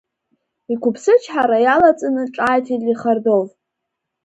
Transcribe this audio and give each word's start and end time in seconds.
Иқәыԥсычҳара 0.73 1.57
иалаҵаны 1.65 2.23
ҿааиҭит 2.35 2.81
Лихардов. 2.87 3.47